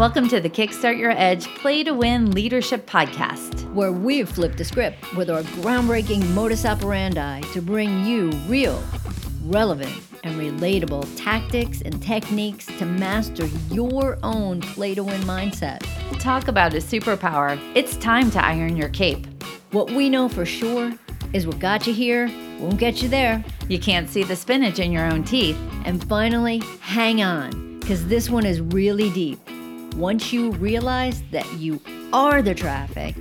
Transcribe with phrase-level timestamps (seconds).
[0.00, 4.64] Welcome to the Kickstart Your Edge Play to Win Leadership Podcast, where we've flipped the
[4.64, 8.82] script with our groundbreaking modus operandi to bring you real,
[9.44, 9.92] relevant,
[10.24, 15.80] and relatable tactics and techniques to master your own play to win mindset.
[16.18, 17.60] Talk about a superpower.
[17.74, 19.26] It's time to iron your cape.
[19.72, 20.94] What we know for sure
[21.34, 23.44] is what got you here won't get you there.
[23.68, 25.58] You can't see the spinach in your own teeth.
[25.84, 29.38] And finally, hang on, because this one is really deep.
[29.96, 31.80] Once you realize that you
[32.12, 33.14] are the traffic,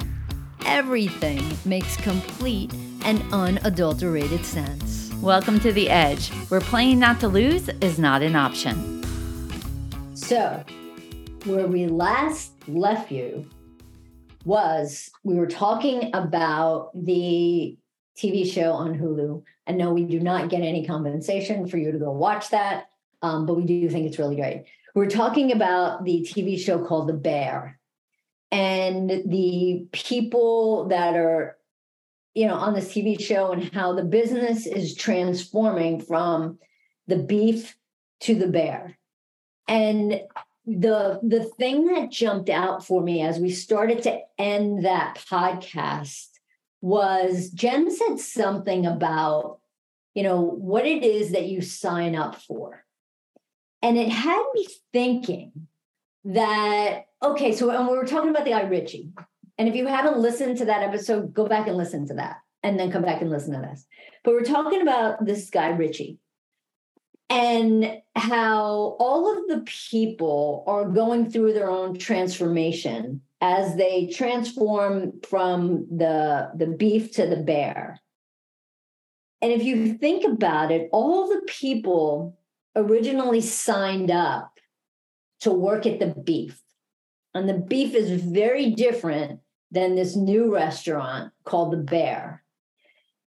[0.66, 2.74] everything makes complete
[3.04, 5.12] and unadulterated sense.
[5.22, 9.04] Welcome to The Edge, where playing not to lose is not an option.
[10.16, 10.64] So,
[11.46, 13.50] where we last left you
[14.46, 17.78] was we were talking about the
[18.20, 19.44] TV show on Hulu.
[19.66, 22.90] And no, we do not get any compensation for you to go watch that,
[23.22, 24.66] um, but we do think it's really great.
[24.96, 27.80] We're talking about the TV show called The Bear
[28.52, 31.58] and the people that are,
[32.34, 36.58] you know, on this TV show and how the business is transforming from
[37.08, 37.76] the beef
[38.22, 38.98] to the bear.
[39.68, 40.22] And
[40.66, 46.28] the the thing that jumped out for me as we started to end that podcast
[46.82, 49.60] was Jen said something about,
[50.14, 52.86] you know, what it is that you sign up for.
[53.82, 55.68] And it had me thinking
[56.26, 59.10] that, okay, so and we were talking about the guy Richie.
[59.58, 62.80] And if you haven't listened to that episode, go back and listen to that and
[62.80, 63.86] then come back and listen to this.
[64.24, 66.18] But we're talking about this guy, Richie,
[67.30, 75.20] and how all of the people are going through their own transformation as they transform
[75.28, 78.00] from the, the beef to the bear.
[79.42, 82.39] And if you think about it, all the people
[82.76, 84.52] originally signed up
[85.42, 86.62] to work at the beef.
[87.34, 89.40] And the beef is very different
[89.72, 92.44] than this new restaurant called the Bear.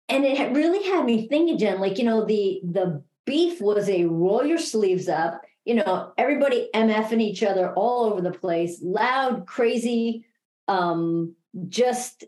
[0.08, 4.04] And it really had me thinking, Jen, like, you know, the the beef was a
[4.04, 9.46] roll your sleeves up, you know, everybody MFing each other all over the place, loud,
[9.46, 10.24] crazy,
[10.66, 11.34] um,
[11.68, 12.24] just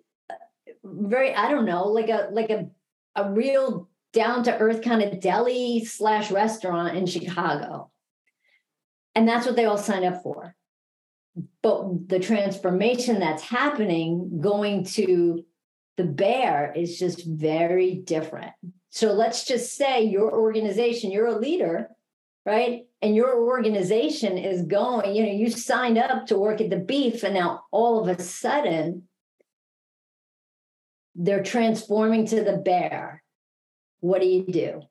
[0.85, 2.69] very, I don't know, like a like a
[3.17, 7.91] a real down to earth kind of deli slash restaurant in Chicago.
[9.15, 10.55] And that's what they all sign up for.
[11.63, 15.45] But the transformation that's happening going to
[15.97, 18.53] the bear is just very different.
[18.91, 21.89] So let's just say your organization, you're a leader,
[22.45, 22.83] right?
[23.01, 27.23] And your organization is going, you know, you signed up to work at the beef,
[27.23, 29.09] and now all of a sudden
[31.15, 33.22] they're transforming to the bear.
[34.03, 34.83] What do you do?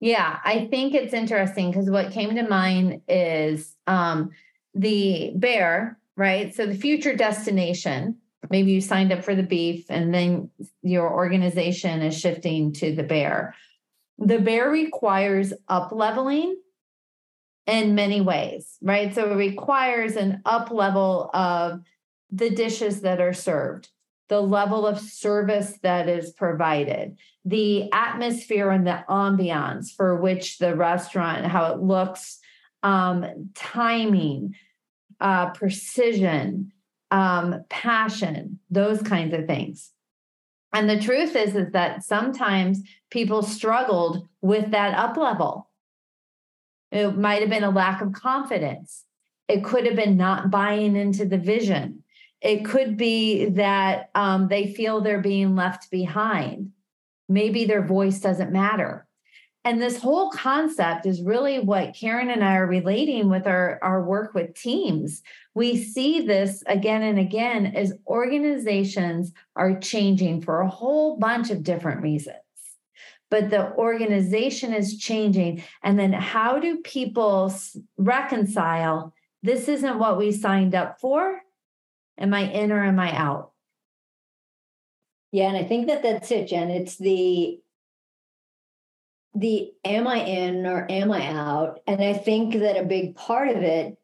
[0.00, 4.30] Yeah, I think it's interesting because what came to mind is um,
[4.74, 6.54] the bear, right?
[6.54, 8.18] So the future destination
[8.50, 10.50] maybe you signed up for the beef and then
[10.82, 13.54] your organization is shifting to the bear.
[14.18, 16.56] The bear requires up leveling
[17.66, 19.14] in many ways, right?
[19.14, 21.82] So it requires an up level of
[22.30, 23.88] the dishes that are served,
[24.28, 30.74] the level of service that is provided, the atmosphere and the ambiance for which the
[30.74, 32.38] restaurant, how it looks,
[32.82, 34.54] um, timing,
[35.20, 36.72] uh, precision,
[37.10, 39.92] um, passion, those kinds of things.
[40.72, 45.70] And the truth is, is that sometimes people struggled with that up level.
[46.90, 49.04] It might have been a lack of confidence.
[49.48, 52.02] It could have been not buying into the vision.
[52.40, 56.72] It could be that um, they feel they're being left behind.
[57.28, 59.06] Maybe their voice doesn't matter.
[59.66, 64.00] And this whole concept is really what Karen and I are relating with our, our
[64.00, 65.24] work with teams.
[65.54, 71.64] We see this again and again as organizations are changing for a whole bunch of
[71.64, 72.36] different reasons.
[73.28, 75.64] But the organization is changing.
[75.82, 77.52] And then how do people
[77.96, 79.12] reconcile
[79.42, 81.40] this isn't what we signed up for?
[82.18, 83.52] Am I in or am I out?
[85.32, 86.70] Yeah, and I think that that's it, Jen.
[86.70, 87.60] It's the
[89.34, 91.80] the am I in or am I out?
[91.86, 93.98] And I think that a big part of it,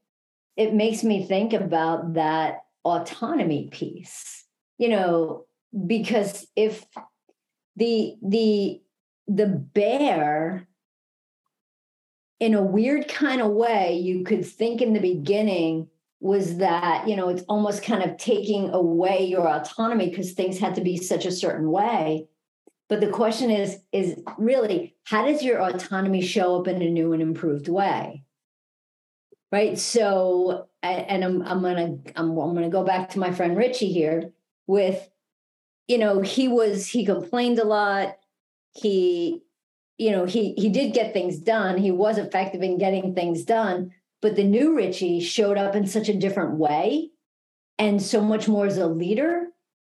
[0.56, 4.44] it makes me think about that autonomy piece,
[4.76, 5.46] you know,
[5.86, 6.84] because if
[7.76, 8.82] the the
[9.26, 10.68] the bear
[12.38, 15.88] in a weird kind of way you could think in the beginning
[16.22, 20.74] was that you know it's almost kind of taking away your autonomy because things had
[20.74, 22.26] to be such a certain way
[22.88, 27.14] but the question is, is really how does your autonomy show up in a new
[27.14, 28.22] and improved way?
[29.52, 29.78] right?
[29.78, 34.32] So, and I'm I'm gonna I'm I'm gonna go back to my friend Richie here
[34.66, 35.08] with,
[35.86, 38.16] you know, he was he complained a lot.
[38.74, 39.42] He,
[39.98, 41.76] you know, he he did get things done.
[41.76, 43.92] He was effective in getting things done,
[44.22, 47.10] but the new Richie showed up in such a different way,
[47.78, 49.48] and so much more as a leader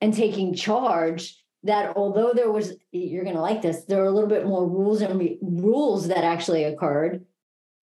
[0.01, 4.11] and taking charge that although there was you're going to like this there are a
[4.11, 7.25] little bit more rules and re- rules that actually occurred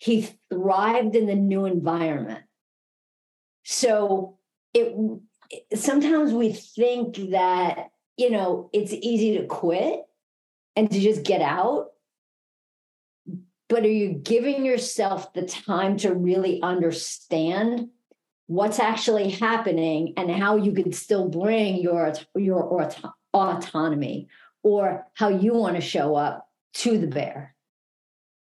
[0.00, 2.42] he thrived in the new environment.
[3.64, 4.38] So
[4.72, 4.94] it
[5.75, 10.00] sometimes we think that you know it's easy to quit
[10.75, 11.88] and to just get out
[13.70, 17.88] but are you giving yourself the time to really understand
[18.49, 22.90] what's actually happening and how you can still bring your your
[23.32, 24.28] autonomy
[24.64, 27.55] or how you want to show up to the bear.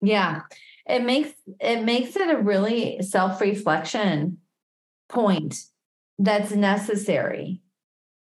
[0.00, 0.42] Yeah.
[0.86, 4.38] It makes it makes it a really self-reflection
[5.10, 5.62] point
[6.18, 7.60] that's necessary.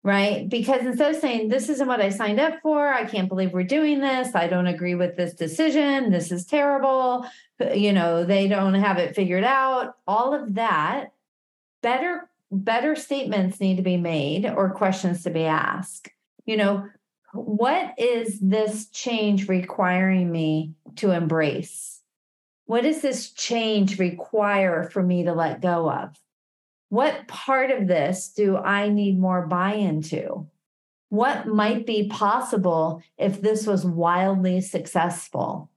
[0.05, 0.49] Right?
[0.49, 3.63] Because instead of saying this isn't what I signed up for, I can't believe we're
[3.63, 7.25] doing this, I don't agree with this decision, this is terrible,
[7.73, 11.13] you know, they don't have it figured out, all of that,
[11.81, 16.09] better better statements need to be made or questions to be asked
[16.45, 16.87] you know,
[17.33, 22.01] what is this change requiring me to embrace?
[22.65, 26.15] What does this change require for me to let go of?
[26.93, 30.45] What part of this do I need more buy into?
[31.09, 35.71] What might be possible if this was wildly successful?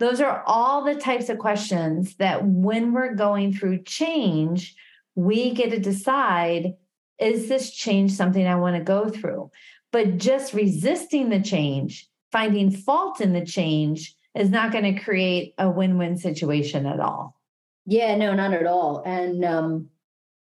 [0.00, 4.74] Those are all the types of questions that when we're going through change,
[5.14, 6.74] we get to decide
[7.20, 9.52] is this change something I want to go through?
[9.92, 15.54] But just resisting the change, finding fault in the change, is not going to create
[15.58, 17.40] a win win situation at all.
[17.84, 19.04] Yeah, no, not at all.
[19.06, 19.90] And, um,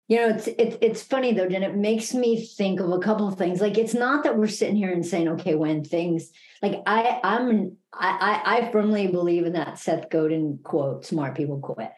[0.08, 1.62] you know, it's it's it's funny though, Jen.
[1.62, 3.60] It makes me think of a couple of things.
[3.60, 6.30] Like, it's not that we're sitting here and saying, okay, when things
[6.62, 11.92] like I I'm I I firmly believe in that Seth Godin quote: "Smart people quit,"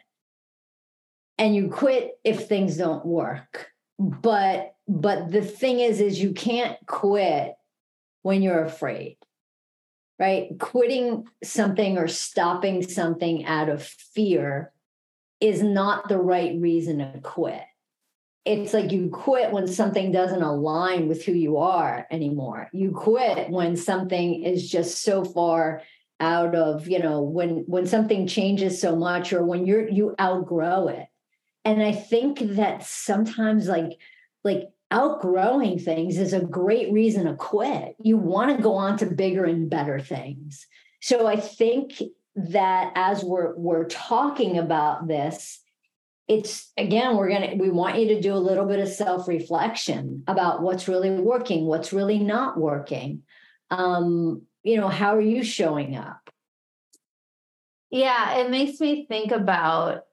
[1.38, 3.70] and you quit if things don't work.
[4.00, 7.54] But but the thing is is you can't quit
[8.22, 9.16] when you're afraid
[10.18, 14.72] right quitting something or stopping something out of fear
[15.40, 17.62] is not the right reason to quit
[18.44, 23.50] it's like you quit when something doesn't align with who you are anymore you quit
[23.50, 25.82] when something is just so far
[26.20, 30.88] out of you know when when something changes so much or when you're you outgrow
[30.88, 31.06] it
[31.64, 33.98] and i think that sometimes like
[34.44, 37.94] like outgrowing things is a great reason to quit.
[38.02, 40.66] You want to go on to bigger and better things.
[41.00, 42.02] So I think
[42.34, 45.60] that as we're we're talking about this,
[46.30, 50.22] it's again we're going to we want you to do a little bit of self-reflection
[50.28, 53.22] about what's really working, what's really not working.
[53.70, 56.30] Um, you know, how are you showing up?
[57.90, 60.04] Yeah, it makes me think about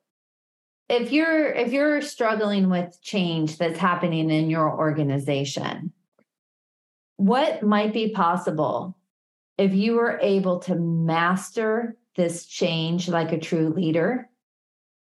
[0.90, 5.94] if you're if you're struggling with change that's happening in your organization
[7.18, 8.96] what might be possible
[9.58, 14.30] if you were able to master this change like a true leader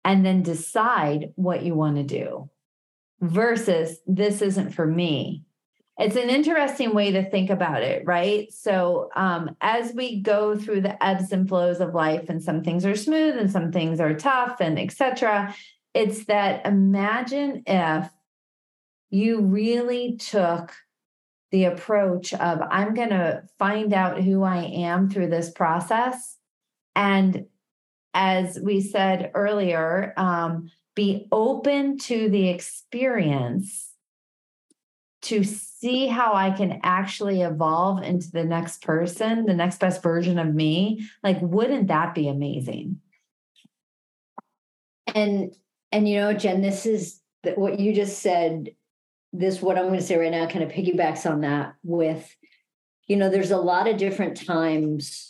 [0.05, 2.49] and then decide what you want to do
[3.21, 5.45] versus this isn't for me.
[5.99, 8.51] It's an interesting way to think about it right?
[8.53, 12.87] So um, as we go through the ebbs and flows of life and some things
[12.87, 15.55] are smooth and some things are tough and etc
[15.95, 18.09] it's that imagine if
[19.11, 20.73] you really took
[21.51, 26.37] the approach of i'm going to find out who i am through this process
[26.95, 27.47] and
[28.15, 33.91] as we said earlier um, be open to the experience
[35.23, 40.39] to see how I can actually evolve into the next person, the next best version
[40.39, 43.01] of me, like, wouldn't that be amazing?
[45.15, 45.55] And,
[45.93, 47.21] and you know, Jen, this is
[47.55, 48.71] what you just said.
[49.33, 52.35] This, what I'm going to say right now, kind of piggybacks on that with,
[53.07, 55.30] you know, there's a lot of different times.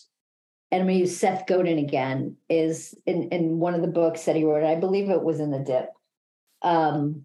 [0.73, 4.25] And I'm going to use Seth Godin again, is in, in one of the books
[4.25, 5.89] that he wrote, I believe it was in the dip.
[6.63, 7.25] Um,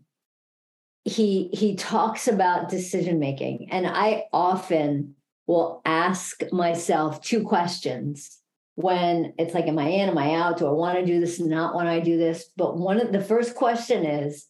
[1.05, 8.39] he he talks about decision making and i often will ask myself two questions
[8.73, 10.57] when it's like am i in am i out?
[10.57, 12.49] Do i want to do this not when i do this?
[12.57, 14.47] But one of the first question is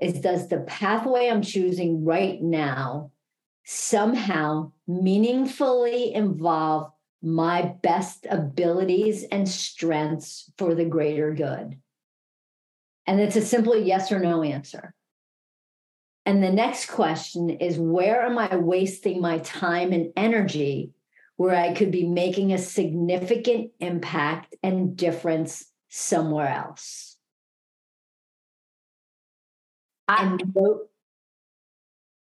[0.00, 3.12] is does the pathway i'm choosing right now
[3.64, 6.90] somehow meaningfully involve
[7.22, 11.76] my best abilities and strengths for the greater good
[13.06, 14.94] And it's a simple yes or no answer.
[16.26, 20.92] And the next question is where am I wasting my time and energy
[21.36, 27.16] where I could be making a significant impact and difference somewhere else?
[30.06, 30.88] And Go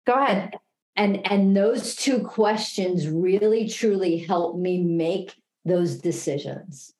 [0.08, 0.54] ahead.
[1.00, 6.94] And and those two questions really truly help me make those decisions.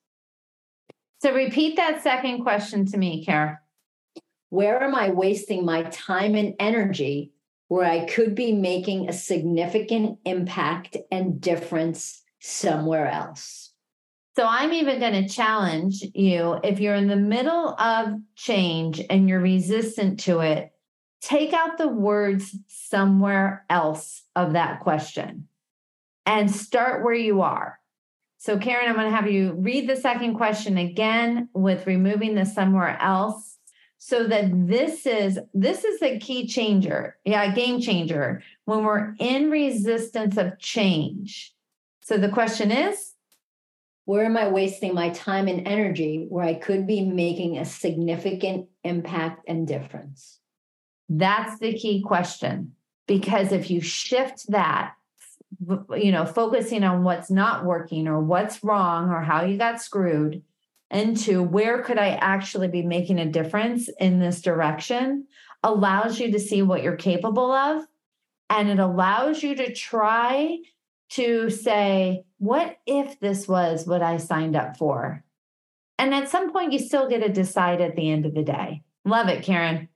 [1.22, 3.60] So repeat that second question to me, Kara.
[4.52, 7.34] Where am I wasting my time and energy
[7.68, 13.74] where I could be making a significant impact and difference somewhere else?
[14.38, 19.28] So I'm even going to challenge you if you're in the middle of change and
[19.28, 20.72] you're resistant to it,
[21.22, 25.48] take out the words somewhere else of that question
[26.26, 27.80] and start where you are.
[28.38, 32.46] So, Karen, I'm going to have you read the second question again with removing the
[32.46, 33.60] somewhere else
[34.00, 39.52] so that this is this is a key changer yeah game changer when we're in
[39.52, 41.54] resistance of change
[42.02, 43.14] so the question is
[44.06, 48.68] where am i wasting my time and energy where i could be making a significant
[48.86, 50.39] impact and difference
[51.10, 52.74] that's the key question
[53.08, 54.94] because if you shift that
[55.98, 60.42] you know focusing on what's not working or what's wrong or how you got screwed
[60.92, 65.28] into where could I actually be making a difference in this direction
[65.64, 67.84] allows you to see what you're capable of.
[68.50, 70.58] And it allows you to try
[71.12, 75.24] to say, what if this was what I signed up for?
[75.98, 78.84] And at some point, you still get to decide at the end of the day.
[79.06, 79.90] Love it, Karen.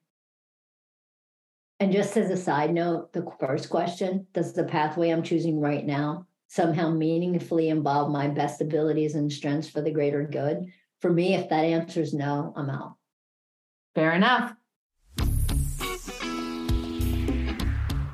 [1.80, 5.86] And just as a side note, the first question does the pathway I'm choosing right
[5.86, 10.68] now somehow meaningfully involve my best abilities and strengths for the greater good?
[11.04, 12.96] for me, if that answer is no, I'm out.
[13.94, 14.56] Fair enough.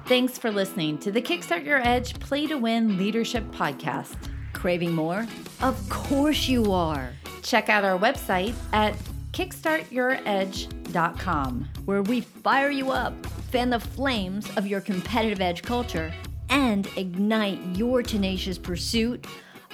[0.07, 4.17] Thanks for listening to the Kickstart Your Edge Play to Win Leadership Podcast.
[4.53, 5.27] Craving more?
[5.61, 7.11] Of course you are.
[7.43, 8.95] Check out our website at
[9.33, 13.13] kickstartyouredge.com, where we fire you up,
[13.49, 16.13] fan the flames of your competitive edge culture,
[16.49, 19.25] and ignite your tenacious pursuit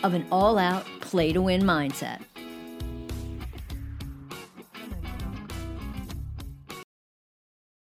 [0.04, 2.22] of an all out play to win mindset.